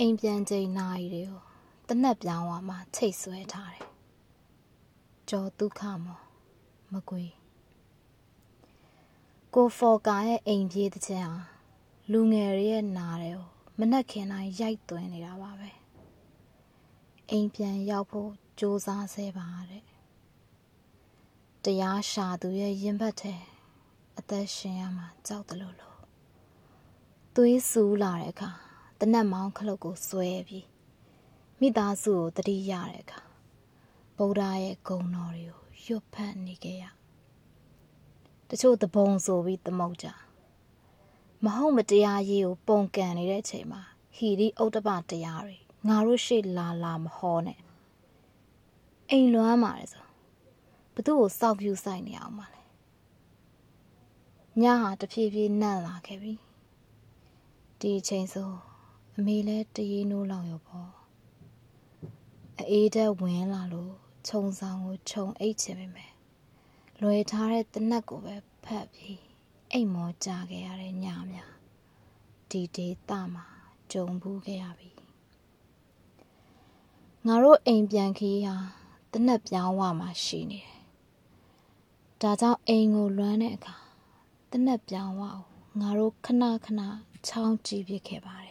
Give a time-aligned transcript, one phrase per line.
[0.00, 1.42] အိမ်ပြန်ချိန်နာရီတွေကို
[1.88, 3.86] တနက်ပြောင်းဝမှာချိတ်ဆွဲထားတယ်။
[5.28, 6.20] ကြော်ဒုက္ခမော
[6.92, 7.24] မကွေ
[9.54, 11.36] ကိုဖော်ကာရဲ့အိမ်ပြေးတဲ့ချင်ဟာ
[12.12, 13.46] လူငယ်တွေရဲ့နာတွေကို
[13.78, 15.70] မနှက်ခင်တိုင်းရိုက်သွင်းနေတာပါပဲ။
[17.30, 19.84] အိမ်ပြန်ရောက်ဖို့စူးစမ်းဆဲပါတဲ့။
[21.64, 23.34] တရားရှာသူရဲ့ရင်ဘတ်ထဲ
[24.18, 25.98] အသက်ရှင်ရမှာကြောက်တယ်လို့လို့
[27.34, 28.65] သွေးဆူလာတဲ့အခါ
[29.00, 30.66] တနတ်မောင်းခလုတ်ကိုဆွဲပြီး
[31.60, 33.20] မိသားစုကိုတတိရတဲ့အခါ
[34.16, 36.84] ဗုဒ္ဓရဲ့ဂုဏ်တော်တွေကိုရွတ်ဖတ်နေကြရ
[38.48, 40.06] တချို့တပုံဆိုပြီးသမုတ်ကြ
[41.44, 43.82] မဟုတ်မတရားရေးကိုပုံကန်နေတဲ့အချိန်မှာ
[44.16, 45.56] ဟီရီဥဒ္ဒပတရားတွေ
[45.88, 47.60] ငါတို့ရှေ့လာလာမဟောနဲ့
[49.10, 50.04] အိမ်လွမ်းပါတယ်ဆို
[50.94, 52.60] ဘသူ့ကိုစောက်ပြူဆိုင်နေအောင်ပါလဲ
[54.62, 56.32] ညဟာတဖြည်းဖြည်းနန့်လာခဲ့ပြီ
[57.80, 58.50] ဒီအချိန်ဆို
[59.18, 60.90] အမေလဲတရေနိုးလောင်ရောပေါ့
[62.70, 63.94] အေးတဲ့ဝင်လာလို့
[64.26, 66.12] ခြုံဆောင်ကိုခြုံအိတ်ချင်ပေမဲ့
[67.02, 69.20] လွယ်ထားတဲ့တနက်ကိုပဲဖတ်ပြီး
[69.72, 71.52] အိမ်မောကြခဲ့ရတဲ့ညများ
[72.50, 73.46] ဒီဒေတာမှာ
[73.92, 74.90] ကြုံဘူးခဲ့ရပြီ
[77.26, 78.56] ငါတို့အိမ်ပြန်ခီးဟာ
[79.12, 80.80] တနက်ပြောင်းဝမှာရှိနေတယ်
[82.20, 83.76] ဒါကြောင့်အိမ်ကိုလွမ်းတဲ့အခါ
[84.50, 85.44] တနက်ပြောင်းဝအောင်
[85.80, 86.80] ငါတို့ခဏခဏ
[87.26, 88.45] ချောင်းကြည့်ပြခဲ့ပါတယ်